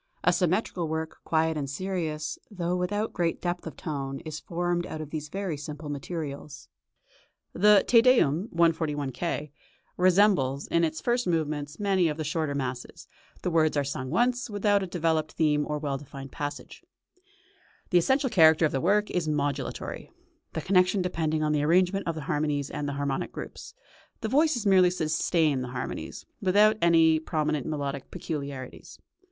A 0.23 0.33
symmetrical 0.33 0.87
work, 0.87 1.19
quiet 1.23 1.55
and 1.55 1.69
serious, 1.69 2.39
though 2.49 2.75
without 2.75 3.13
great 3.13 3.39
depth 3.39 3.67
of 3.67 3.77
tone, 3.77 4.19
is 4.21 4.39
formed 4.39 4.87
out 4.87 4.99
of 4.99 5.11
these 5.11 5.29
very 5.29 5.55
simple 5.57 5.89
materials. 5.89 6.69
The 7.53 7.85
"Te 7.87 8.01
Deum" 8.01 8.47
(141 8.49 9.11
K.) 9.11 9.51
resembles 9.97 10.65
in 10.65 10.83
its 10.83 11.01
first 11.01 11.27
movements 11.27 11.79
many 11.79 12.07
of 12.07 12.17
the 12.17 12.23
shorter 12.23 12.55
masses; 12.55 13.07
the 13.43 13.51
words 13.51 13.77
are 13.77 13.83
sung 13.83 14.09
once, 14.09 14.49
without 14.49 14.81
a 14.81 14.87
developed 14.87 15.33
theme 15.33 15.67
or 15.67 15.77
well 15.77 15.99
defined 15.99 16.31
passages. 16.31 16.81
The 17.91 17.99
essential 17.99 18.31
character 18.31 18.65
of 18.65 18.71
the 18.71 18.81
work 18.81 19.11
is 19.11 19.27
modulatory, 19.27 20.09
the 20.53 20.61
connection 20.61 21.03
depending 21.03 21.43
on 21.43 21.51
the 21.51 21.61
arrangement 21.61 22.07
of 22.07 22.15
the 22.15 22.21
harmonies 22.21 22.71
and 22.71 22.87
the 22.89 22.93
harmonic 22.93 23.31
groups; 23.31 23.75
the 24.21 24.29
voices 24.29 24.65
merely 24.65 24.89
sustain 24.89 25.61
the 25.61 25.67
harmonies, 25.77 26.25
without 26.41 26.77
any 26.81 27.19
prominent 27.19 27.67
melodic 27.67 28.09
peculiarities. 28.09 28.97